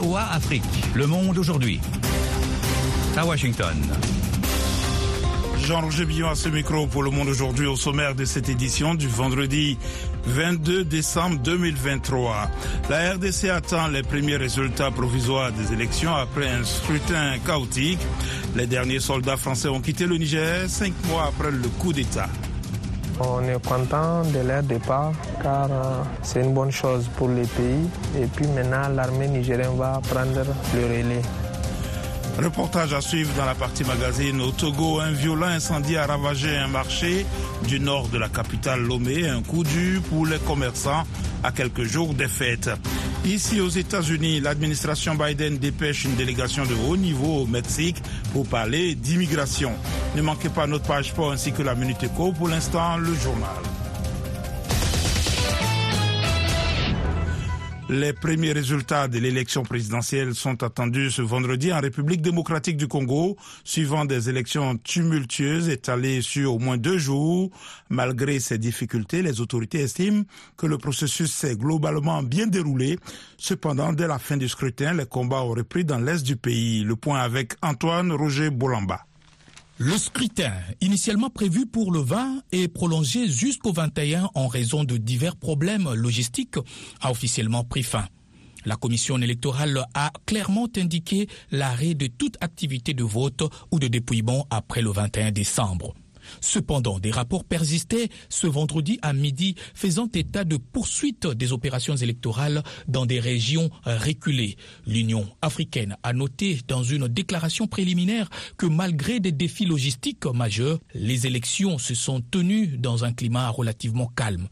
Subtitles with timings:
[0.00, 0.62] VOA Afrique.
[0.94, 1.78] Le monde aujourd'hui.
[3.18, 3.76] À Washington.
[5.62, 9.06] Jean-Roger Billon à ce micro pour le monde aujourd'hui au sommaire de cette édition du
[9.08, 9.76] vendredi
[10.24, 12.48] 22 décembre 2023.
[12.88, 18.00] La RDC attend les premiers résultats provisoires des élections après un scrutin chaotique.
[18.56, 22.28] Les derniers soldats français ont quitté le Niger cinq mois après le coup d'État.
[23.20, 25.12] On est content de leur départ
[25.42, 25.68] car
[26.22, 27.88] c'est une bonne chose pour les pays.
[28.18, 30.42] Et puis maintenant, l'armée nigérienne va prendre
[30.74, 31.22] le relais.
[32.42, 34.40] Reportage à suivre dans la partie magazine.
[34.40, 37.26] Au Togo, un violent incendie a ravagé un marché
[37.68, 39.28] du nord de la capitale Lomé.
[39.28, 41.04] Un coup dur pour les commerçants
[41.42, 42.70] à quelques jours des fêtes.
[43.24, 48.02] Ici aux États-Unis, l'administration Biden dépêche une délégation de haut niveau au Mexique
[48.32, 49.72] pour parler d'immigration.
[50.16, 52.32] Ne manquez pas notre page sport ainsi que la Minute Éco.
[52.32, 53.79] Pour l'instant, le journal.
[57.92, 63.36] Les premiers résultats de l'élection présidentielle sont attendus ce vendredi en République démocratique du Congo,
[63.64, 67.50] suivant des élections tumultueuses étalées sur au moins deux jours.
[67.88, 70.22] Malgré ces difficultés, les autorités estiment
[70.56, 72.96] que le processus s'est globalement bien déroulé.
[73.38, 76.84] Cependant, dès la fin du scrutin, les combats ont repris dans l'est du pays.
[76.84, 79.04] Le point avec Antoine Roger Boulamba.
[79.82, 85.36] Le scrutin, initialement prévu pour le 20, est prolongé jusqu'au 21 en raison de divers
[85.36, 86.58] problèmes logistiques,
[87.00, 88.04] a officiellement pris fin.
[88.66, 94.46] La commission électorale a clairement indiqué l'arrêt de toute activité de vote ou de dépouillement
[94.50, 95.94] après le 21 décembre.
[96.40, 102.62] Cependant, des rapports persistaient ce vendredi à midi, faisant état de poursuite des opérations électorales
[102.88, 104.56] dans des régions reculées.
[104.86, 111.26] L'Union africaine a noté dans une déclaration préliminaire que malgré des défis logistiques majeurs, les
[111.26, 114.48] élections se sont tenues dans un climat relativement calme.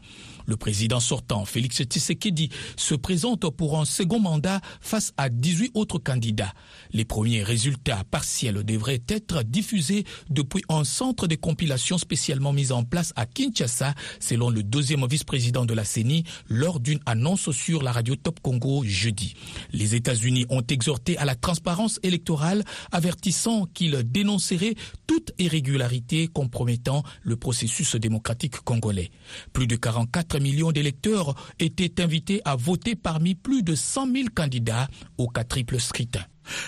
[0.49, 5.99] Le président sortant, Félix Tshisekedi, se présente pour un second mandat face à 18 autres
[5.99, 6.53] candidats.
[6.91, 12.83] Les premiers résultats partiels devraient être diffusés depuis un centre de compilation spécialement mis en
[12.83, 17.91] place à Kinshasa, selon le deuxième vice-président de la CENI, lors d'une annonce sur la
[17.91, 19.35] radio Top Congo jeudi.
[19.71, 24.73] Les États-Unis ont exhorté à la transparence électorale, avertissant qu'ils dénonceraient
[25.05, 29.11] toute irrégularité compromettant le processus démocratique congolais.
[29.53, 34.87] Plus de 44 millions d'électeurs étaient invités à voter parmi plus de 100 000 candidats
[35.17, 36.23] au quadruple scrutin.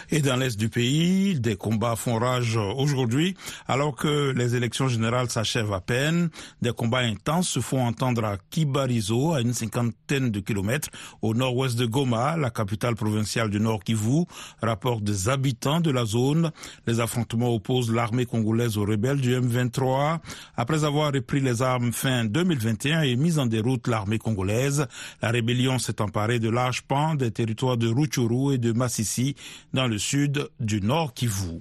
[0.09, 3.35] Et dans l'est du pays, des combats font rage aujourd'hui,
[3.67, 6.29] alors que les élections générales s'achèvent à peine.
[6.61, 10.89] Des combats intenses se font entendre à Kibarizo, à une cinquantaine de kilomètres
[11.21, 14.25] au nord-ouest de Goma, la capitale provinciale du Nord Kivu.
[14.61, 16.51] Rapport des habitants de la zone.
[16.87, 20.19] Les affrontements opposent l'armée congolaise aux rebelles du M23.
[20.57, 24.87] Après avoir repris les armes fin 2021 et mis en déroute l'armée congolaise,
[25.21, 29.35] la rébellion s'est emparée de larges pans des territoires de Rutshuru et de Massissi
[29.73, 31.59] dans le sud du Nord Kivu.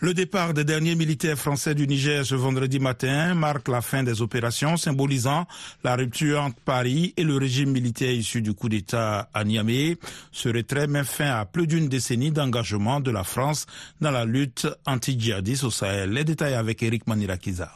[0.00, 4.22] Le départ des derniers militaires français du Niger ce vendredi matin marque la fin des
[4.22, 5.44] opérations symbolisant
[5.82, 9.96] la rupture entre Paris et le régime militaire issu du coup d'État à Niamey.
[10.30, 13.66] Ce retrait met fin à plus d'une décennie d'engagement de la France
[14.00, 16.12] dans la lutte anti-djihadiste au Sahel.
[16.12, 17.72] Les détails avec Eric Manirakiza.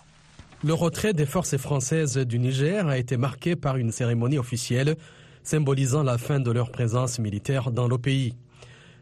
[0.63, 4.95] Le retrait des forces françaises du Niger a été marqué par une cérémonie officielle
[5.43, 8.37] symbolisant la fin de leur présence militaire dans le pays.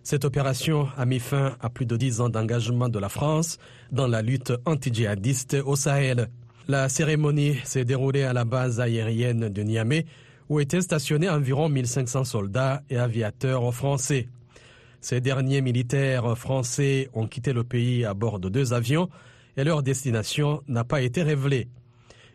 [0.02, 3.58] Cette opération a mis fin à plus de dix ans d'engagement de la France
[3.92, 6.28] dans la lutte anti-djihadiste au Sahel.
[6.68, 10.06] La cérémonie s'est déroulée à la base aérienne de Niamey,
[10.48, 14.28] où étaient stationnés environ 1500 soldats et aviateurs français.
[15.00, 19.08] Ces derniers militaires français ont quitté le pays à bord de deux avions
[19.56, 21.68] et leur destination n'a pas été révélée.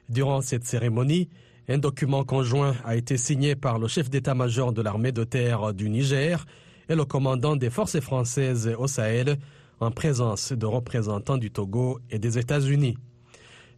[0.09, 1.29] Durant cette cérémonie,
[1.67, 5.89] un document conjoint a été signé par le chef d'état-major de l'armée de terre du
[5.89, 6.45] Niger
[6.89, 9.37] et le commandant des forces françaises au Sahel
[9.79, 12.97] en présence de représentants du Togo et des États-Unis.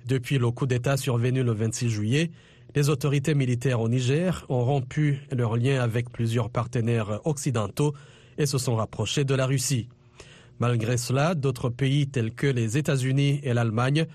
[0.05, 2.31] Depuis le coup d'État survenu le 26 juillet,
[2.75, 7.93] les autorités militaires au Niger ont rompu leurs liens avec plusieurs partenaires occidentaux
[8.37, 9.89] et se sont rapprochés de la Russie.
[10.59, 14.05] Malgré cela, d'autres pays tels que les États-Unis et l'Allemagne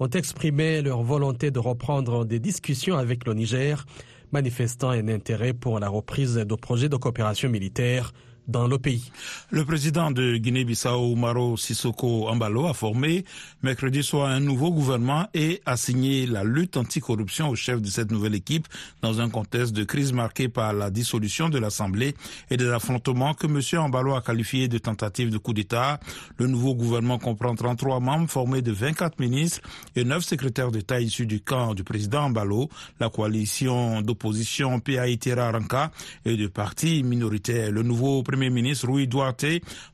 [0.00, 3.86] ont exprimé leur volonté de reprendre des discussions avec le Niger,
[4.32, 8.12] manifestant un intérêt pour la reprise de projets de coopération militaire
[8.48, 9.10] dans le pays.
[9.50, 13.24] Le président de Guinée-Bissau, Maro Sissoko Ambalo, a formé
[13.62, 18.10] mercredi soir un nouveau gouvernement et a signé la lutte anticorruption au chef de cette
[18.10, 18.66] nouvelle équipe
[19.00, 22.14] dans un contexte de crise marqué par la dissolution de l'Assemblée
[22.50, 23.60] et des affrontements que M.
[23.82, 26.00] Ambalo a qualifiés de tentative de coup d'État.
[26.38, 29.60] Le nouveau gouvernement comprend 33 membres formés de 24 ministres
[29.96, 32.68] et 9 secrétaires d'État issus du camp du président Ambalo,
[33.00, 35.90] la coalition d'opposition PAITERA Ranka
[36.24, 37.70] et de partis minoritaires.
[37.70, 39.44] Le nouveau Premier ministre Rui Duarte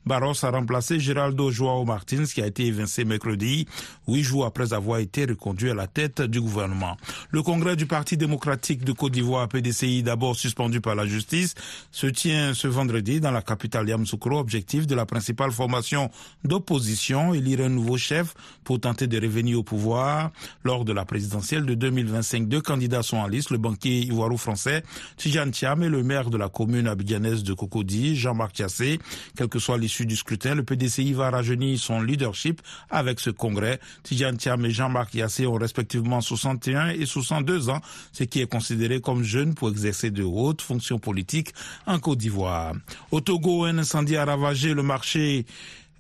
[0.07, 3.67] Barros a remplacé Geraldo Joao Martins qui a été évincé mercredi,
[4.07, 6.97] huit jours après avoir été reconduit à la tête du gouvernement.
[7.31, 11.57] Le congrès du Parti démocratique de Côte d'Ivoire, PDCI, d'abord suspendu par la justice,
[11.91, 16.09] se tient ce vendredi dans la capitale Yamoussoukro, objectif de la principale formation
[16.45, 20.31] d'opposition, élire un nouveau chef pour tenter de revenir au pouvoir.
[20.63, 24.85] Lors de la présidentielle de 2025, deux candidats sont en liste, le banquier ivoiro-français
[25.17, 28.99] Tijan Thiam et le maire de la commune abidjanaise de Cocody, Jean-Marc Tiassé.
[29.37, 32.61] Quelle que soit l'issue du scrutin, le PDCI va rajeunir son leadership
[32.91, 33.81] avec ce congrès.
[34.03, 37.81] Tijan Thiam et Jean-Marc Tiassé ont respectivement 61 et 62 ans,
[38.13, 41.55] ce qui est considéré comme jeune pour exercer de hautes fonctions politiques
[41.87, 42.75] en Côte d'Ivoire.
[43.13, 45.47] Au Togo, un incendie a ravagé le marché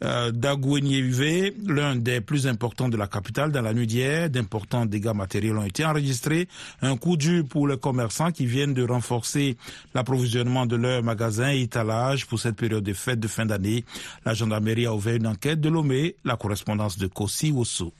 [0.05, 0.33] euh,
[1.67, 4.31] l'un des plus importants de la capitale dans la nuit d'hier.
[4.31, 6.49] D'importants dégâts matériels ont été enregistrés.
[6.83, 9.57] Un coup dur pour les commerçants qui viennent de renforcer
[9.95, 13.85] l'approvisionnement de leurs magasins et étalages pour cette période de fête de fin d'année.
[14.25, 17.93] La gendarmerie a ouvert une enquête de Lomé, la correspondance de Kossi Wosso.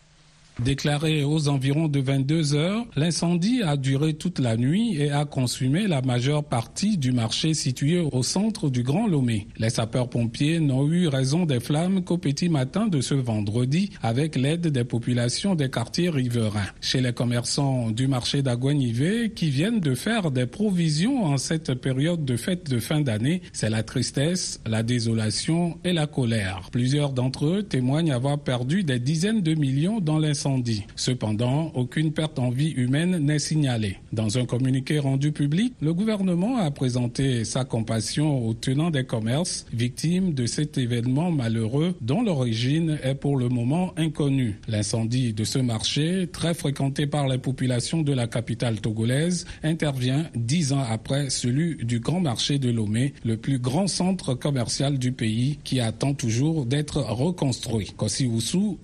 [0.65, 5.87] Déclaré aux environs de 22 heures, l'incendie a duré toute la nuit et a consumé
[5.87, 9.47] la majeure partie du marché situé au centre du Grand Lomé.
[9.57, 14.67] Les sapeurs-pompiers n'ont eu raison des flammes qu'au petit matin de ce vendredi avec l'aide
[14.67, 16.67] des populations des quartiers riverains.
[16.81, 22.25] Chez les commerçants du marché d'Aguanivé qui viennent de faire des provisions en cette période
[22.25, 26.69] de fête de fin d'année, c'est la tristesse, la désolation et la colère.
[26.73, 30.48] Plusieurs d'entre eux témoignent avoir perdu des dizaines de millions dans l'incendie
[30.97, 33.97] Cependant, aucune perte en vie humaine n'est signalée.
[34.13, 39.67] Dans un communiqué rendu public, le gouvernement a présenté sa compassion aux tenants des commerces
[39.73, 44.59] victimes de cet événement malheureux dont l'origine est pour le moment inconnue.
[44.69, 50.73] L'incendie de ce marché, très fréquenté par les populations de la capitale togolaise, intervient dix
[50.73, 55.59] ans après celui du grand marché de Lomé, le plus grand centre commercial du pays
[55.65, 57.93] qui attend toujours d'être reconstruit.
[57.97, 58.29] Kossi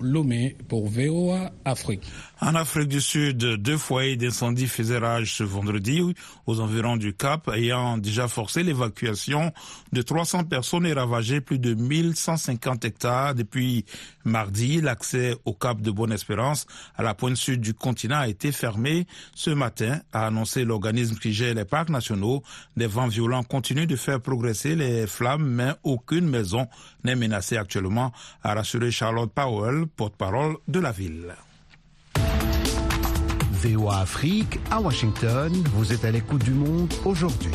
[0.00, 2.06] Lomé pour VOA Afrique.
[2.44, 6.02] En Afrique du Sud, deux foyers d'incendie faisaient rage ce vendredi
[6.44, 9.50] aux environs du Cap, ayant déjà forcé l'évacuation
[9.94, 13.34] de 300 personnes et ravagé plus de 1150 hectares.
[13.34, 13.86] Depuis
[14.24, 19.06] mardi, l'accès au Cap de Bonne-Espérance, à la pointe sud du continent, a été fermé
[19.34, 22.42] ce matin, a annoncé l'organisme qui gère les parcs nationaux.
[22.76, 26.68] Des vents violents continuent de faire progresser les flammes, mais aucune maison
[27.04, 28.12] n'est menacée actuellement,
[28.42, 31.34] a rassuré Charlotte Powell, porte-parole de la ville.
[33.64, 35.50] VOA Afrique à Washington.
[35.74, 37.50] Vous êtes à l'écoute du monde aujourd'hui.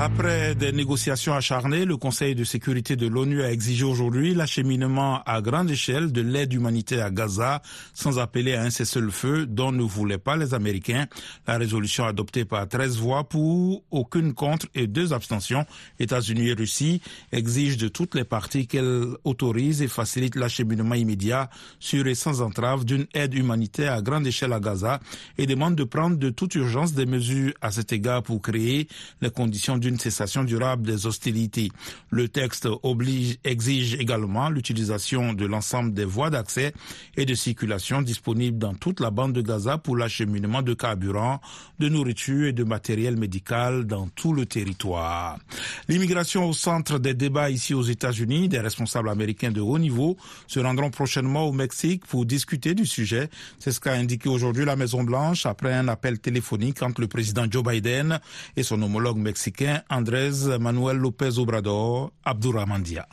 [0.00, 5.42] Après des négociations acharnées, le Conseil de sécurité de l'ONU a exigé aujourd'hui l'acheminement à
[5.42, 7.62] grande échelle de l'aide humanitaire à Gaza
[7.94, 11.06] sans appeler à un cessez-le-feu dont ne voulaient pas les Américains.
[11.48, 15.66] La résolution adoptée par 13 voix pour, aucune contre et deux abstentions,
[15.98, 17.02] États-Unis et Russie,
[17.32, 21.50] exige de toutes les parties qu'elles autorisent et facilitent l'acheminement immédiat,
[21.80, 25.00] sûr et sans entrave d'une aide humanitaire à grande échelle à Gaza
[25.38, 28.86] et demande de prendre de toute urgence des mesures à cet égard pour créer
[29.20, 31.70] les conditions du une cessation durable des hostilités.
[32.10, 32.68] Le texte
[33.44, 36.72] exige également l'utilisation de l'ensemble des voies d'accès
[37.16, 41.40] et de circulation disponibles dans toute la bande de Gaza pour l'acheminement de carburant,
[41.78, 45.38] de nourriture et de matériel médical dans tout le territoire.
[45.88, 50.60] L'immigration au centre des débats ici aux États-Unis, des responsables américains de haut niveau se
[50.60, 53.28] rendront prochainement au Mexique pour discuter du sujet.
[53.58, 57.62] C'est ce qu'a indiqué aujourd'hui la Maison-Blanche après un appel téléphonique entre le président Joe
[57.62, 58.20] Biden
[58.56, 63.06] et son homologue mexicain Andrés Manuel López Obrador, Abdurrahmandia.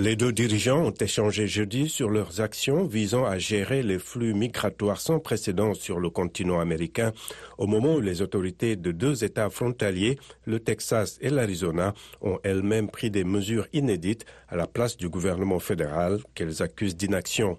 [0.00, 5.00] Les deux dirigeants ont échangé jeudi sur leurs actions visant à gérer les flux migratoires
[5.00, 7.12] sans précédent sur le continent américain
[7.58, 12.88] au moment où les autorités de deux États frontaliers, le Texas et l'Arizona, ont elles-mêmes
[12.88, 17.58] pris des mesures inédites à la place du gouvernement fédéral qu'elles accusent d'inaction.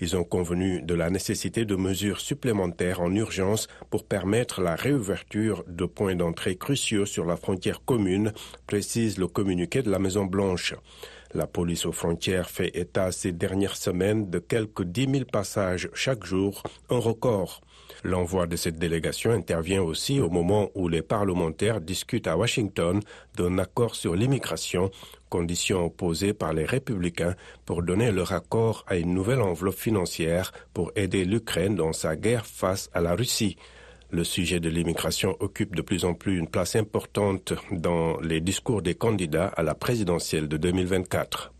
[0.00, 5.62] Ils ont convenu de la nécessité de mesures supplémentaires en urgence pour permettre la réouverture
[5.68, 8.32] de points d'entrée cruciaux sur la frontière commune,
[8.66, 10.74] précise le communiqué de la Maison-Blanche.
[11.32, 16.24] La police aux frontières fait état ces dernières semaines de quelques 10 000 passages chaque
[16.24, 17.60] jour, un record.
[18.02, 23.00] L'envoi de cette délégation intervient aussi au moment où les parlementaires discutent à Washington
[23.36, 24.90] d'un accord sur l'immigration,
[25.28, 30.90] condition posée par les républicains pour donner leur accord à une nouvelle enveloppe financière pour
[30.96, 33.56] aider l'Ukraine dans sa guerre face à la Russie.
[34.12, 38.82] Le sujet de l'immigration occupe de plus en plus une place importante dans les discours
[38.82, 41.52] des candidats à la présidentielle de 2024.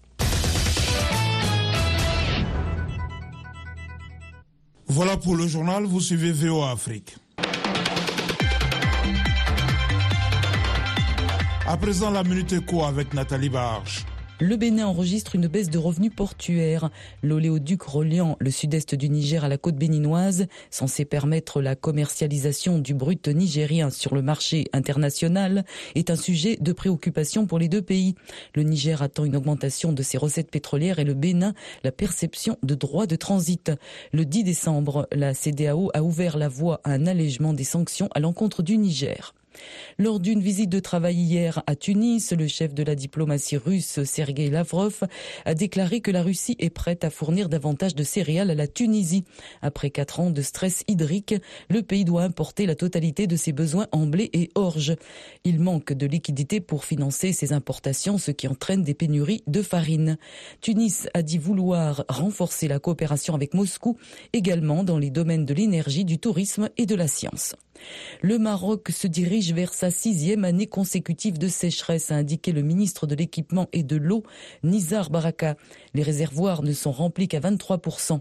[4.89, 7.17] Voilà pour le journal, vous suivez VOA Afrique.
[11.69, 14.05] À présent, la Minute Éco avec Nathalie Barge.
[14.43, 16.89] Le Bénin enregistre une baisse de revenus portuaires.
[17.23, 22.95] L'oléoduc reliant le sud-est du Niger à la côte béninoise, censé permettre la commercialisation du
[22.95, 28.15] brut nigérien sur le marché international, est un sujet de préoccupation pour les deux pays.
[28.55, 31.53] Le Niger attend une augmentation de ses recettes pétrolières et le Bénin
[31.85, 33.71] la perception de droits de transit.
[34.15, 38.21] Le 10 décembre, la CDAO a ouvert la voie à un allègement des sanctions à
[38.21, 39.35] l'encontre du Niger.
[39.99, 44.51] Lors d'une visite de travail hier à Tunis, le chef de la diplomatie russe, Sergei
[44.51, 45.03] Lavrov,
[45.45, 49.25] a déclaré que la Russie est prête à fournir davantage de céréales à la Tunisie.
[49.63, 51.35] Après quatre ans de stress hydrique,
[51.69, 54.95] le pays doit importer la totalité de ses besoins en blé et orge.
[55.45, 60.19] Il manque de liquidités pour financer ces importations, ce qui entraîne des pénuries de farine.
[60.61, 63.97] Tunis a dit vouloir renforcer la coopération avec Moscou,
[64.33, 67.55] également dans les domaines de l'énergie, du tourisme et de la science.
[68.23, 73.07] Le Maroc se dirige vers sa sixième année consécutive de sécheresse, a indiqué le ministre
[73.07, 74.23] de l'Équipement et de l'Eau,
[74.63, 75.57] Nizar Baraka.
[75.95, 78.21] Les réservoirs ne sont remplis qu'à 23%.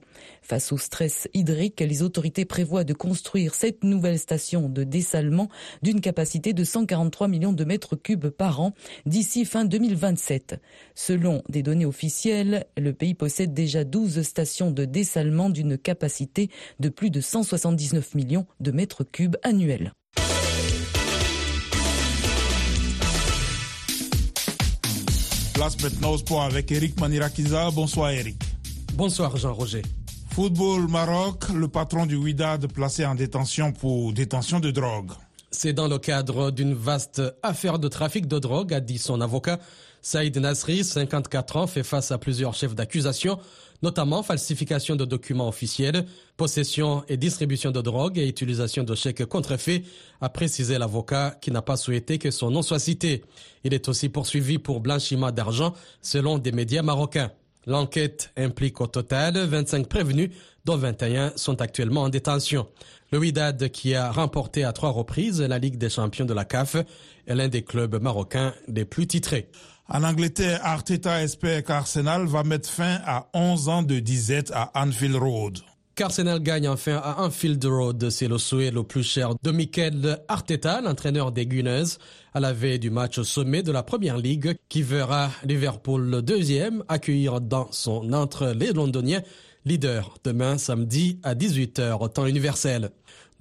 [0.49, 5.47] Face au stress hydrique, les autorités prévoient de construire cette nouvelle station de dessalement
[5.83, 8.73] d'une capacité de 143 millions de mètres cubes par an
[9.05, 10.59] d'ici fin 2027.
[10.95, 16.89] Selon des données officielles, le pays possède déjà 12 stations de dessalement d'une capacité de
[16.89, 19.93] plus de 179 millions de mètres cubes annuel.
[25.53, 27.69] Place maintenant au sport avec Eric Manirakiza.
[27.69, 28.41] Bonsoir Eric.
[28.95, 29.83] Bonsoir Jean-Roger.
[30.31, 35.11] Football Maroc, le patron du Wydad placé en détention pour détention de drogue.
[35.51, 39.59] C'est dans le cadre d'une vaste affaire de trafic de drogue, a dit son avocat.
[40.01, 43.39] Saïd Nasri, 54 ans, fait face à plusieurs chefs d'accusation,
[43.81, 46.05] notamment falsification de documents officiels,
[46.37, 49.83] possession et distribution de drogue et utilisation de chèques contrefaits,
[50.21, 53.25] a précisé l'avocat qui n'a pas souhaité que son nom soit cité.
[53.63, 57.31] Il est aussi poursuivi pour blanchiment d'argent selon des médias marocains.
[57.65, 60.29] L'enquête implique au total 25 prévenus,
[60.65, 62.67] dont 21 sont actuellement en détention.
[63.11, 66.75] Le Wydad, qui a remporté à trois reprises la Ligue des champions de la CAF,
[67.27, 69.49] est l'un des clubs marocains les plus titrés.
[69.87, 75.15] En Angleterre, Arteta espère qu'Arsenal va mettre fin à 11 ans de disette à Anfield
[75.15, 75.59] Road.
[75.99, 80.79] Qu'Arsenal gagne enfin à Anfield Road, c'est le souhait le plus cher de Mikel Arteta,
[80.79, 81.97] l'entraîneur des Gunners,
[82.33, 86.85] à la veille du match au sommet de la Première Ligue qui verra Liverpool deuxième
[86.87, 89.23] accueillir dans son entre les Londoniens,
[89.65, 92.91] leader demain samedi à 18h temps universel.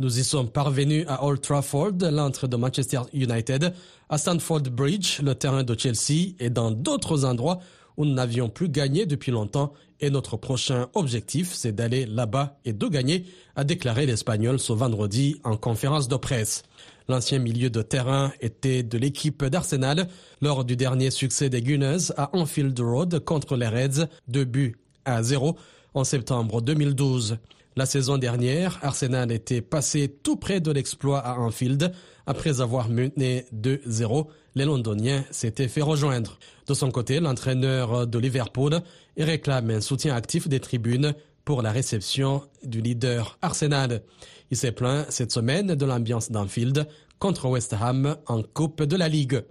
[0.01, 3.73] Nous y sommes parvenus à Old Trafford, l'entre de Manchester United,
[4.09, 7.61] à Stamford Bridge, le terrain de Chelsea et dans d'autres endroits
[8.05, 12.87] nous n'avions plus gagné depuis longtemps et notre prochain objectif, c'est d'aller là-bas et de
[12.87, 13.25] gagner,
[13.57, 16.63] a déclaré l'Espagnol ce vendredi en conférence de presse.
[17.09, 20.09] L'ancien milieu de terrain était de l'équipe d'Arsenal
[20.41, 25.23] lors du dernier succès des Gunners à Anfield Road contre les Reds, 2 buts à
[25.23, 25.57] 0
[25.95, 27.39] en septembre 2012.
[27.79, 31.93] La saison dernière, Arsenal était passé tout près de l'exploit à Anfield.
[32.27, 36.41] Après avoir mené 2-0, les Londoniens s'étaient fait rejoindre.
[36.67, 38.81] De son côté, l'entraîneur de Liverpool
[39.17, 44.03] réclame un soutien actif des tribunes pour la réception du leader Arsenal.
[44.51, 46.85] Il s'est plaint cette semaine de l'ambiance d'Anfield
[47.21, 49.45] contre West Ham en Coupe de la Ligue.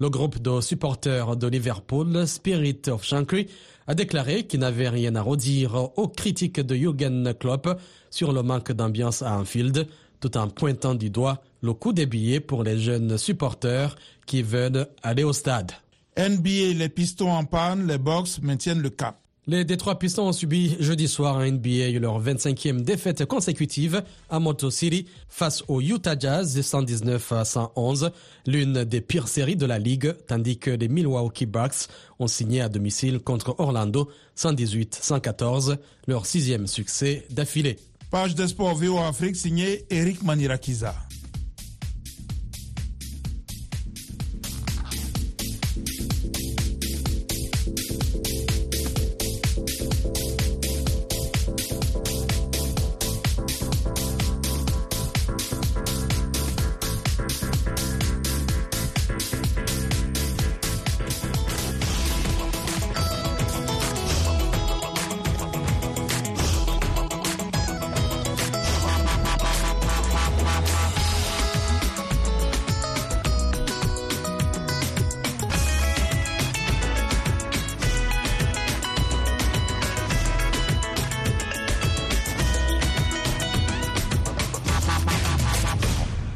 [0.00, 3.48] Le groupe de supporters de Liverpool, Spirit of Shankly,
[3.86, 7.78] a déclaré qu'il n'avait rien à redire aux critiques de Jürgen Klopp
[8.08, 9.86] sur le manque d'ambiance à Anfield,
[10.18, 14.86] tout en pointant du doigt le coût des billets pour les jeunes supporters qui veulent
[15.02, 15.72] aller au stade.
[16.16, 19.20] NBA, les pistons en panne, les Bucks maintiennent le cap.
[19.50, 24.70] Les Détroit Pistons ont subi jeudi soir en NBA leur 25e défaite consécutive à Moto
[24.70, 28.12] City face aux Utah Jazz 119 à 111,
[28.46, 31.88] l'une des pires séries de la ligue, tandis que les Milwaukee Bucks
[32.20, 37.76] ont signé à domicile contre Orlando 118-114, leur sixième succès d'affilée.
[38.12, 40.94] Page de sport VO Afrique signée Eric Manirakiza.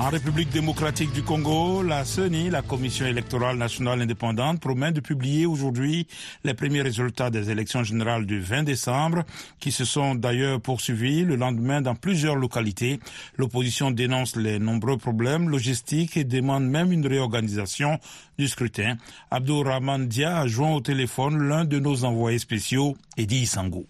[0.00, 5.44] En République démocratique du Congo, la CENI, la Commission électorale nationale indépendante, promet de publier
[5.44, 6.06] aujourd'hui
[6.44, 9.24] les premiers résultats des élections générales du 20 décembre,
[9.58, 13.00] qui se sont d'ailleurs poursuivis le lendemain dans plusieurs localités.
[13.36, 17.98] L'opposition dénonce les nombreux problèmes logistiques et demande même une réorganisation
[18.38, 18.98] du scrutin.
[19.32, 23.84] Abdourahman Dia a joint au téléphone l'un de nos envoyés spéciaux, Eddie Sango.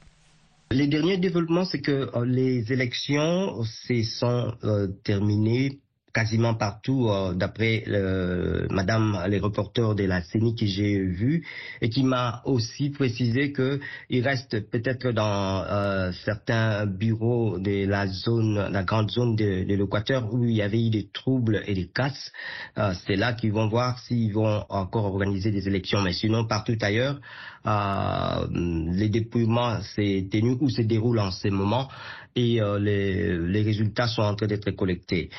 [0.70, 5.78] Les derniers développements, c'est que les élections se sont euh, terminées
[6.18, 7.84] quasiment partout, euh, d'après
[8.70, 11.46] Madame les reporters de la CENI que j'ai vu,
[11.80, 13.78] et qui m'a aussi précisé que
[14.10, 19.75] il reste peut-être dans euh, certains bureaux de la zone, la grande zone de, de
[19.76, 22.32] l'Équateur où il y avait eu des troubles et des casses.
[22.78, 26.02] Euh, c'est là qu'ils vont voir s'ils vont encore organiser des élections.
[26.02, 27.20] Mais sinon, partout ailleurs,
[28.50, 31.88] les dépouillements s'est tenu ou se déroulent en ce moment
[32.38, 35.30] et les, les résultats sont en train d'être collectés.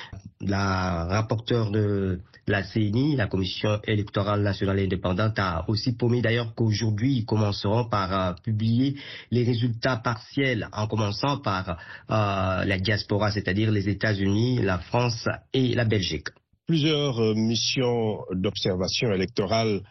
[0.41, 7.17] La rapporteure de la CNI, la Commission électorale nationale indépendante, a aussi promis d'ailleurs qu'aujourd'hui,
[7.17, 8.95] ils commenceront par publier
[9.31, 15.73] les résultats partiels, en commençant par euh, la diaspora, c'est-à-dire les États-Unis, la France et
[15.75, 16.27] la Belgique.
[16.67, 19.81] Plusieurs missions d'observation électorale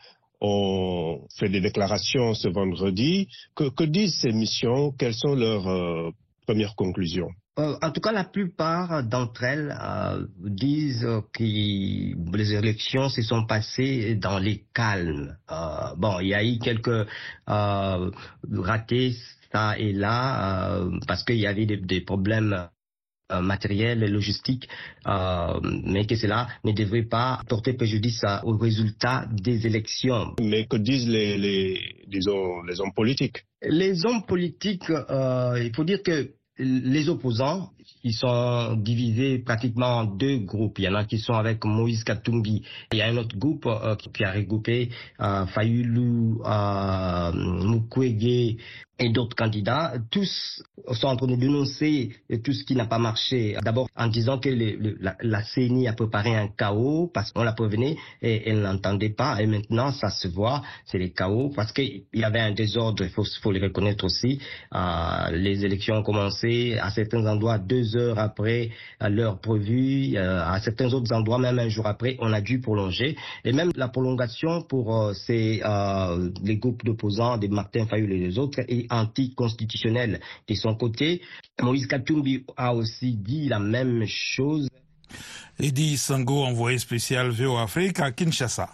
[0.41, 3.29] ont fait des déclarations ce vendredi.
[3.57, 4.93] Que, que disent ces missions?
[4.93, 6.13] Quelles sont leurs
[6.49, 11.43] premières conclusions euh, en tout cas, la plupart d'entre elles euh, disent que
[12.37, 15.37] les élections se sont passées dans les calmes.
[15.51, 17.09] Euh, bon, il y a eu quelques
[17.47, 19.17] ratés
[19.53, 22.69] ça et là parce qu'il y avait des, des problèmes
[23.31, 24.69] matériels et logistiques,
[25.05, 30.35] mais que cela ne devrait pas porter préjudice aux résultats des élections.
[30.41, 33.45] Mais que disent les, les, disons, les hommes politiques?
[33.63, 37.71] Les hommes politiques, il faut dire que les opposants,
[38.05, 40.79] ils sont divisés pratiquement en deux groupes.
[40.79, 42.63] Il y en a qui sont avec Moïse Katumbi.
[42.93, 44.91] Il y a un autre groupe euh, qui a regroupé
[45.21, 45.45] euh,
[46.45, 48.57] euh, Mukwege
[48.99, 52.11] et d'autres candidats, tous sont en train de dénoncer
[52.43, 53.57] tout ce qui n'a pas marché.
[53.63, 54.49] D'abord en disant que
[55.01, 59.41] la, la, CENI a préparé un chaos parce qu'on la prévenait et elle n'entendait pas.
[59.41, 63.11] Et maintenant, ça se voit, c'est le chaos parce qu'il y avait un désordre, il
[63.11, 64.41] faut, le reconnaître aussi.
[64.75, 70.61] Euh, les élections ont commencé à certains endroits deux heures après l'heure prévue, euh, à
[70.61, 73.17] certains autres endroits même un jour après, on a dû prolonger.
[73.45, 75.63] Et même la prolongation pour euh, ces,
[76.43, 80.21] les groupes d'opposants, des Martin Fayul et les autres, anticonstitutionnel.
[80.49, 81.23] De son côté,
[81.63, 84.69] Moïse Katumbi a aussi dit la même chose.
[85.61, 88.71] Eddie Sango, envoyé spécial VOA Afrique à Kinshasa.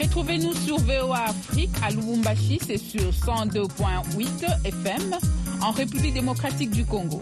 [0.00, 5.16] Retrouvez-nous sur VOA Afrique à Lubumbashi, c'est sur 102.8 FM
[5.62, 7.20] en République démocratique du Congo.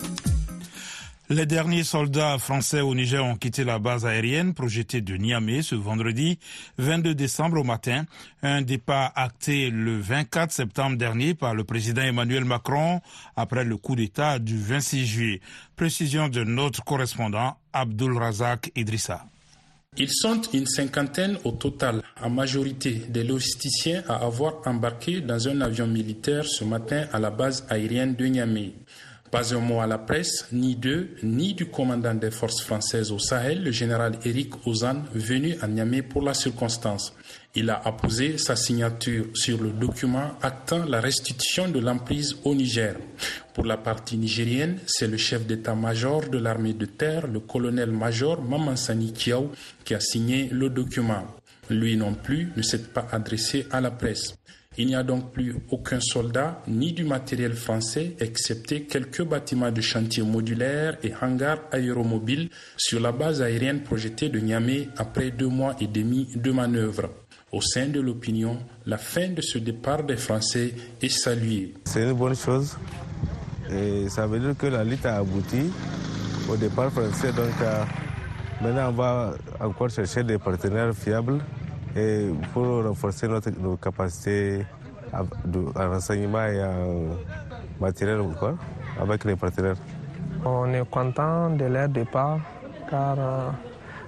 [1.31, 5.75] Les derniers soldats français au Niger ont quitté la base aérienne projetée de Niamey ce
[5.75, 6.39] vendredi
[6.79, 8.07] 22 décembre au matin.
[8.43, 13.03] Un départ acté le 24 septembre dernier par le président Emmanuel Macron
[13.37, 15.41] après le coup d'État du 26 juillet.
[15.77, 19.27] Précision de notre correspondant Abdul Razak Idrissa.
[19.99, 25.61] Ils sont une cinquantaine au total, en majorité des logisticiens à avoir embarqué dans un
[25.61, 28.73] avion militaire ce matin à la base aérienne de Niamey.
[29.31, 33.19] Pas un mot à la presse, ni d'eux, ni du commandant des forces françaises au
[33.19, 37.13] Sahel, le général Eric Ozan, venu à Niamey pour la circonstance.
[37.55, 42.95] Il a apposé sa signature sur le document actant la restitution de l'emprise au Niger.
[43.53, 49.13] Pour la partie nigérienne, c'est le chef d'état-major de l'armée de terre, le colonel-major Mamansani
[49.13, 49.51] Kiaou,
[49.85, 51.27] qui a signé le document.
[51.69, 54.35] Lui non plus ne s'est pas adressé à la presse.
[54.81, 59.81] Il n'y a donc plus aucun soldat ni du matériel français, excepté quelques bâtiments de
[59.81, 65.75] chantier modulaires et hangars aéromobiles sur la base aérienne projetée de Niamey après deux mois
[65.81, 67.11] et demi de manœuvre.
[67.51, 71.75] Au sein de l'opinion, la fin de ce départ des Français est saluée.
[71.85, 72.77] C'est une bonne chose.
[73.73, 75.73] Et ça veut dire que la lutte a abouti
[76.49, 77.33] au départ français.
[77.33, 77.83] Donc euh,
[78.63, 81.41] maintenant, on va encore chercher des partenaires fiables
[81.97, 84.65] et pour renforcer notre, nos capacités
[85.13, 85.25] en
[85.75, 87.17] renseignement et en
[87.81, 88.55] matériel quoi,
[89.01, 89.77] avec les partenaires.
[90.45, 92.39] On est content de leur départ
[92.91, 93.51] car euh,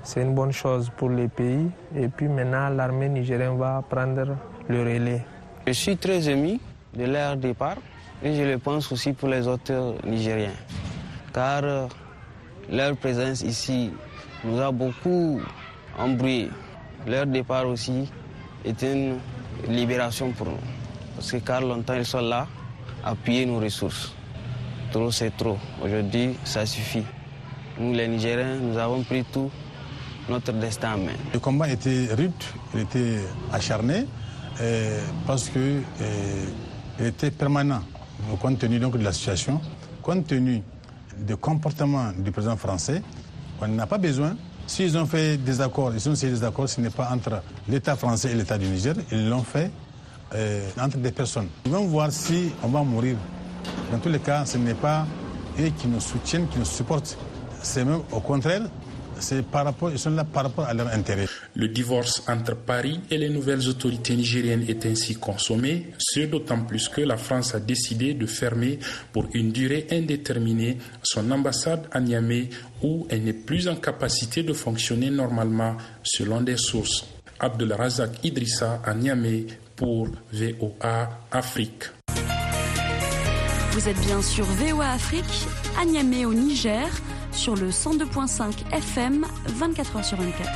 [0.03, 4.37] c'est une bonne chose pour les pays et puis maintenant l'armée nigérienne va prendre
[4.69, 5.25] le relais.
[5.67, 6.59] Je suis très ému
[6.95, 7.77] de leur départ
[8.23, 10.51] et je le pense aussi pour les autres Nigériens
[11.33, 11.87] car euh,
[12.71, 13.91] leur présence ici
[14.45, 15.41] nous a beaucoup
[15.99, 16.51] embrouillés.
[17.07, 18.09] Leur départ aussi
[18.65, 19.17] est une
[19.69, 20.59] libération pour nous.
[21.17, 22.47] Parce que car longtemps ils sont là,
[23.25, 24.13] piller nos ressources.
[24.93, 25.57] Trop c'est trop.
[25.83, 27.05] Aujourd'hui, ça suffit.
[27.79, 29.51] Nous les Nigériens, nous avons pris tout
[30.29, 31.13] notre destin en main.
[31.33, 32.33] Le combat était rude,
[32.75, 33.19] il était
[33.53, 34.07] acharné,
[35.27, 36.45] parce que euh,
[36.99, 37.81] il était permanent,
[38.41, 39.61] compte tenu donc de la situation,
[40.03, 40.63] compte tenu
[41.19, 43.03] du comportement du président français,
[43.61, 44.37] on n'a pas besoin.
[44.71, 47.97] S'ils ont fait des accords, ils ont fait des accords, ce n'est pas entre l'État
[47.97, 49.69] français et l'État du Niger, ils l'ont fait
[50.33, 51.49] euh, entre des personnes.
[51.67, 53.17] Ils vont voir si on va mourir.
[53.91, 55.09] Dans tous les cas, ce n'est pas
[55.59, 57.19] eux qui nous soutiennent, qui nous supportent.
[57.61, 58.63] C'est même au contraire,
[59.21, 61.27] c'est par rapport, ils sont là par rapport à leur intérêt.
[61.55, 66.89] Le divorce entre Paris et les nouvelles autorités nigériennes est ainsi consommé, ce d'autant plus
[66.89, 68.79] que la France a décidé de fermer
[69.13, 72.51] pour une durée indéterminée son ambassade à Niamey
[72.83, 77.07] où elle n'est plus en capacité de fonctionner normalement selon des sources.
[77.41, 81.85] Razak Idrissa à Niamey pour VOA Afrique.
[83.73, 85.47] Vous êtes bien sur VOA Afrique,
[85.81, 86.87] à Niamey au Niger
[87.33, 90.51] sur le 102.5 FM 24 h sur 24.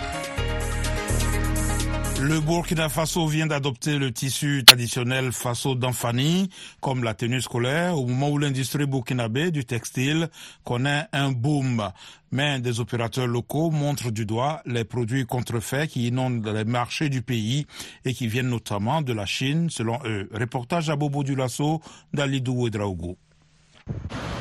[2.22, 6.48] Le Burkina Faso vient d'adopter le tissu traditionnel Faso d'Anfani
[6.80, 10.28] comme la tenue scolaire au moment où l'industrie burkinabé du textile
[10.64, 11.90] connaît un boom.
[12.32, 17.20] Mais des opérateurs locaux montrent du doigt les produits contrefaits qui inondent les marchés du
[17.20, 17.66] pays
[18.06, 20.28] et qui viennent notamment de la Chine, selon eux.
[20.32, 21.82] Reportage à Bobo Dulasso
[22.14, 23.18] d'Alidou Ouedraogo.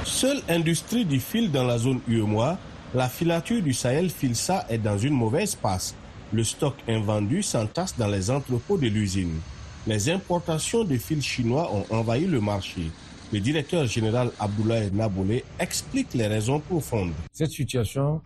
[0.06, 2.58] Seule industrie du fil dans la zone UEMOA,
[2.94, 5.96] la filature du Sahel Filsa est dans une mauvaise passe.
[6.34, 9.40] Le stock invendu s'entasse dans les entrepôts de l'usine.
[9.88, 12.92] Les importations de fils chinois ont envahi le marché.
[13.32, 17.14] Le directeur général Abdoulaye Naboulé explique les raisons profondes.
[17.32, 18.22] Cette situation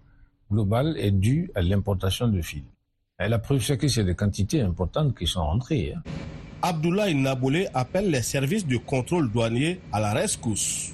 [0.51, 2.63] globale est due à l'importation de fils.
[3.23, 5.93] Et la preuve, c'est que c'est des quantités importantes qui sont rentrées.
[5.95, 6.01] Hein.
[6.61, 10.93] Abdoulaye Naboulé appelle les services de contrôle douanier à la rescousse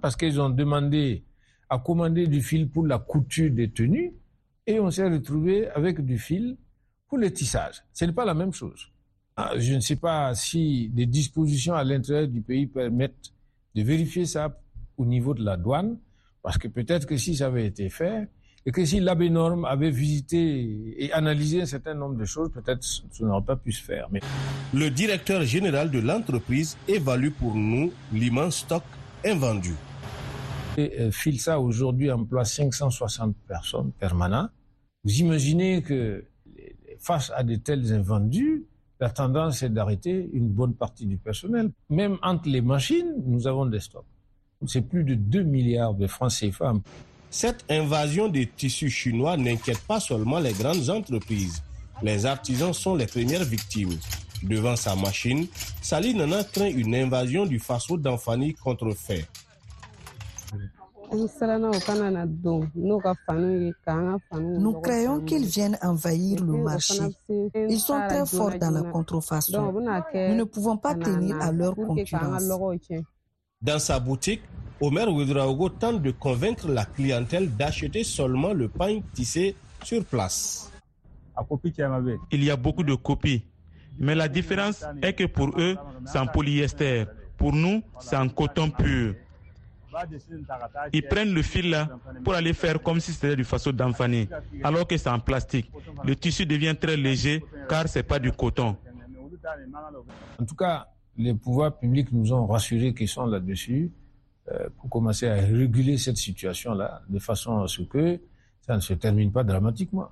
[0.00, 1.24] parce qu'ils ont demandé
[1.68, 4.12] à commander du fil pour la couture des tenues
[4.66, 6.56] et on s'est retrouvé avec du fil
[7.08, 7.82] pour le tissage.
[7.92, 8.90] Ce n'est pas la même chose.
[9.36, 13.32] Ah, je ne sais pas si des dispositions à l'intérieur du pays permettent
[13.74, 14.58] de vérifier ça
[14.96, 15.98] au niveau de la douane,
[16.42, 18.28] parce que peut-être que si ça avait été fait,
[18.64, 23.02] et que si l'ABNORM avait visité et analysé un certain nombre de choses, peut-être ça
[23.20, 24.08] n'aurait pas pu se faire.
[24.74, 28.82] Le directeur général de l'entreprise évalue pour nous l'immense stock
[29.26, 29.74] invendu.
[30.76, 34.50] Et Filsa euh, aujourd'hui emploie 560 personnes permanentes.
[35.04, 36.24] Vous imaginez que
[36.98, 38.64] face à de tels invendus,
[39.00, 41.70] la tendance est d'arrêter une bonne partie du personnel.
[41.90, 44.06] Même entre les machines, nous avons des stocks.
[44.66, 46.74] C'est plus de 2 milliards de francs CFA.
[47.30, 51.62] Cette invasion des tissus chinois n'inquiète pas seulement les grandes entreprises.
[52.02, 53.98] Les artisans sont les premières victimes.
[54.42, 55.46] Devant sa machine,
[55.80, 59.24] Sali Nana craint une invasion du faso d'Anfani contrefait.
[61.12, 61.28] Nous
[64.80, 67.02] craignons qu'ils viennent envahir le marché.
[67.68, 69.72] Ils sont très forts dans la contrefaçon.
[69.72, 72.44] Nous ne pouvons pas tenir à leur concurrence.
[73.62, 74.42] Dans sa boutique,
[74.80, 80.70] Omer Ouedraogo tente de convaincre la clientèle d'acheter seulement le pain tissé sur place.
[82.32, 83.42] Il y a beaucoup de copies
[83.98, 87.04] mais la différence est que pour eux, c'est en polyester.
[87.36, 89.14] Pour nous, c'est en coton pur.
[90.92, 91.88] Ils prennent le fil là
[92.24, 94.28] pour aller faire comme si c'était du façon d'enfaner,
[94.62, 95.70] alors que c'est en plastique.
[96.04, 98.76] Le tissu devient très léger car c'est pas du coton.
[100.38, 103.90] En tout cas, les pouvoirs publics nous ont rassurés qu'ils sont là-dessus
[104.50, 108.20] euh, pour commencer à réguler cette situation-là de façon à ce que
[108.60, 110.08] ça ne se termine pas dramatiquement.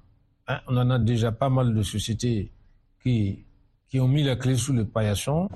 [0.47, 2.51] Hein, on en a déjà pas mal de sociétés
[3.03, 3.45] qui
[3.93, 5.49] le paillasson.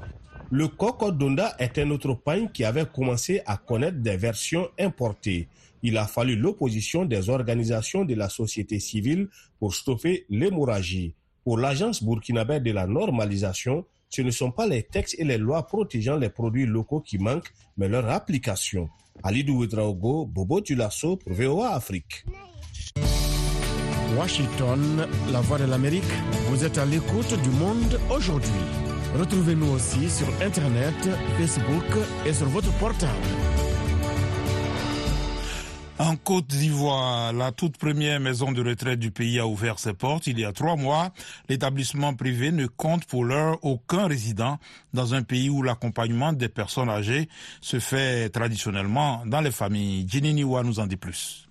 [0.51, 5.49] Le coco d'Onda est un autre pain qui avait commencé à connaître des versions importées.
[5.83, 11.14] Il a fallu l'opposition des organisations de la société civile pour stopper l'hémorragie.
[11.45, 15.67] Pour l'agence burkinabé de la normalisation, ce ne sont pas les textes et les lois
[15.67, 18.88] protégeant les produits locaux qui manquent, mais leur application.
[19.25, 22.25] Ouedraogo, Bobo Tulasso VOA Afrique.
[24.18, 26.02] Washington, la voix de l'Amérique,
[26.48, 28.50] vous êtes à l'écoute du monde aujourd'hui.
[29.16, 30.96] Retrouvez-nous aussi sur Internet,
[31.38, 31.85] Facebook
[32.26, 33.12] et sur votre portable.
[36.00, 40.26] En Côte d'Ivoire, la toute première maison de retraite du pays a ouvert ses portes
[40.26, 41.11] il y a trois mois.
[41.48, 44.59] L'établissement privé ne compte pour l'heure aucun résident
[44.94, 47.28] dans un pays où l'accompagnement des personnes âgées
[47.61, 50.07] se fait traditionnellement dans les familles.
[50.09, 51.48] Ginny Niwa nous en dit plus.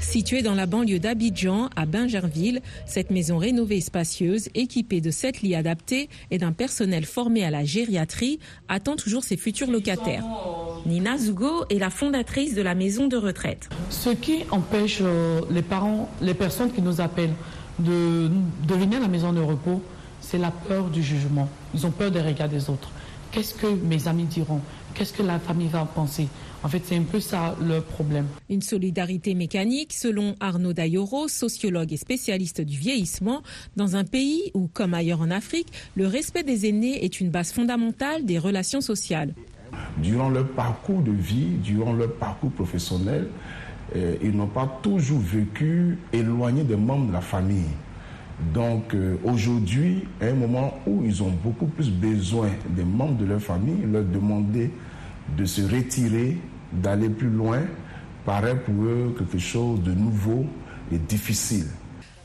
[0.00, 5.42] Située dans la banlieue d'Abidjan, à Bingerville, cette maison rénovée et spacieuse, équipée de sept
[5.42, 10.24] lits adaptés et d'un personnel formé à la gériatrie, attend toujours ses futurs locataires.
[10.86, 13.68] Nina Zugo est la fondatrice de la maison de retraite.
[13.90, 17.34] Ce qui empêche euh, les parents, les personnes qui nous appellent
[17.80, 18.30] de,
[18.68, 19.82] de venir à la maison de repos,
[20.20, 21.48] c'est la peur du jugement.
[21.74, 22.90] Ils ont peur des regards des autres.
[23.32, 24.60] Qu'est-ce que mes amis diront?
[24.94, 26.28] Qu'est-ce que la famille va penser?
[26.64, 28.26] En fait, c'est un peu ça le problème.
[28.48, 33.42] Une solidarité mécanique, selon Arnaud Dayoro, sociologue et spécialiste du vieillissement,
[33.76, 37.52] dans un pays où, comme ailleurs en Afrique, le respect des aînés est une base
[37.52, 39.34] fondamentale des relations sociales.
[39.98, 43.28] Durant leur parcours de vie, durant leur parcours professionnel,
[43.94, 47.74] euh, ils n'ont pas toujours vécu éloignés des membres de la famille.
[48.54, 53.26] Donc euh, aujourd'hui, à un moment où ils ont beaucoup plus besoin des membres de
[53.26, 54.70] leur famille, leur demander
[55.36, 56.38] de se retirer,
[56.82, 57.62] d'aller plus loin,
[58.24, 60.46] paraît pour eux quelque chose de nouveau
[60.92, 61.66] et difficile.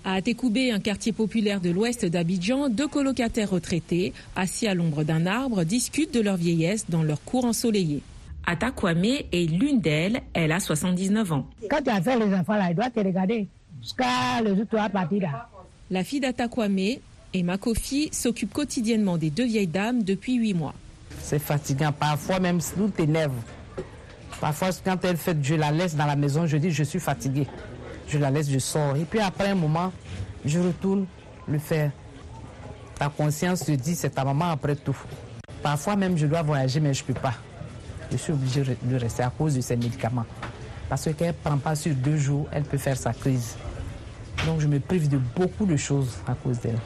[0.05, 5.25] À Atekoubé, un quartier populaire de l'ouest d'Abidjan, deux colocataires retraités, assis à l'ombre d'un
[5.25, 8.01] arbre, discutent de leur vieillesse dans leur cour ensoleillée.
[8.45, 11.45] Atakwame est l'une d'elles, elle a 79 ans.
[11.69, 13.47] Quand tu as fait les enfants là, il doit te regarder.
[13.81, 15.49] Jusqu'à le jour où tu vas partir là.
[15.91, 16.97] La fille d'Atakwame,
[17.33, 20.73] Emma Kofi, s'occupe quotidiennement des deux vieilles dames depuis huit mois.
[21.21, 21.91] C'est fatigant.
[21.91, 23.33] Parfois même, nous t'énerve.
[24.39, 27.47] Parfois, quand elle fait, je la laisse dans la maison, je dis, je suis fatiguée.
[28.07, 28.95] Je la laisse, je sors.
[28.95, 29.91] Et puis après un moment,
[30.45, 31.05] je retourne
[31.47, 31.91] le faire.
[32.97, 34.97] Ta conscience te dit, c'est ta maman après tout.
[35.61, 37.33] Parfois même, je dois voyager, mais je ne peux pas.
[38.11, 40.25] Je suis obligée de rester à cause de ces médicaments.
[40.89, 43.55] Parce qu'elle ne prend pas sur deux jours, elle peut faire sa crise.
[44.45, 46.79] Donc je me prive de beaucoup de choses à cause d'elle.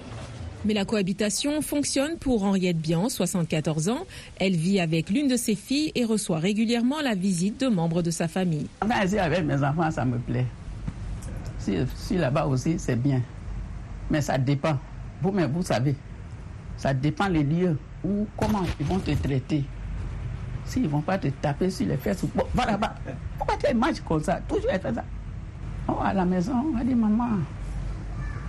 [0.65, 4.05] Mais la cohabitation fonctionne pour Henriette Bian, 74 ans.
[4.39, 8.11] Elle vit avec l'une de ses filles et reçoit régulièrement la visite de membres de
[8.11, 8.67] sa famille.
[9.03, 10.45] ici avec mes enfants, ça me plaît.
[11.59, 13.21] Si, là-bas aussi, c'est bien.
[14.09, 14.77] Mais ça dépend.
[15.21, 15.95] Vous, mais vous savez,
[16.77, 19.63] ça dépend les lieux où, comment ils vont te traiter.
[20.65, 22.95] S'ils ne vont pas te taper sur les fesses, bon, va là-bas.
[23.37, 24.39] Pourquoi tu manges comme ça?
[24.47, 25.03] Toujours fait ça.
[25.89, 27.39] Oh, à la maison, on maman,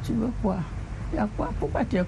[0.04, 0.58] tu veux quoi?
[1.60, 1.98] Pourquoi tu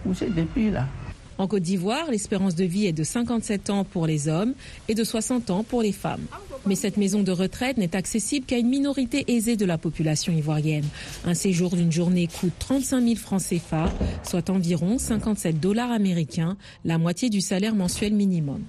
[1.38, 4.54] En Côte d'Ivoire, l'espérance de vie est de 57 ans pour les hommes
[4.88, 6.24] et de 60 ans pour les femmes.
[6.66, 10.86] Mais cette maison de retraite n'est accessible qu'à une minorité aisée de la population ivoirienne.
[11.24, 13.92] Un séjour d'une journée coûte 35 000 francs CFA,
[14.24, 18.62] soit environ 57 dollars américains, la moitié du salaire mensuel minimum.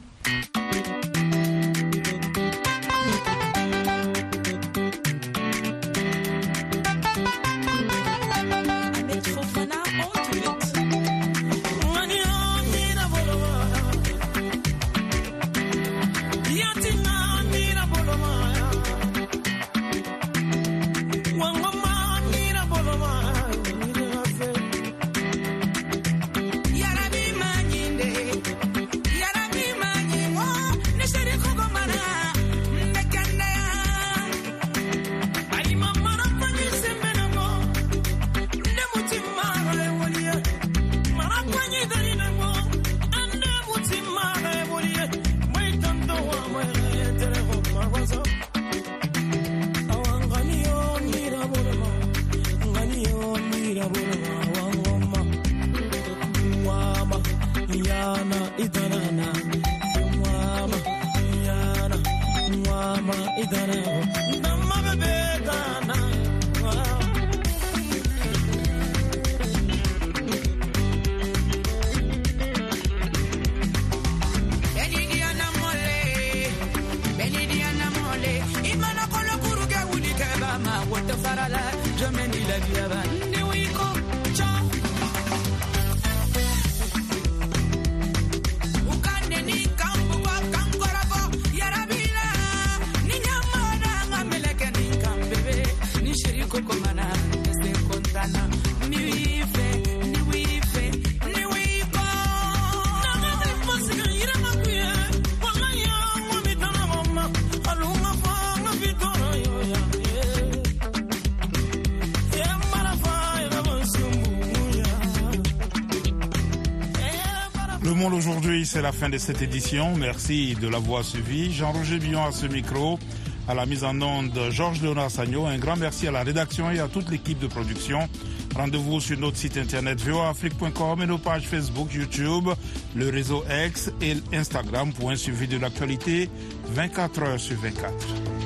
[118.87, 119.97] La fin de cette édition.
[119.97, 121.51] Merci de l'avoir suivi.
[121.51, 122.97] Jean-Roger Billon à ce micro,
[123.45, 125.45] à la mise en onde Georges Léonard Sagno.
[125.45, 128.07] Un grand merci à la rédaction et à toute l'équipe de production.
[128.55, 132.47] Rendez-vous sur notre site internet voafrique.com et nos pages Facebook, YouTube,
[132.95, 136.29] le réseau X et Instagram pour un suivi de l'actualité
[136.69, 138.36] 24 heures sur 24.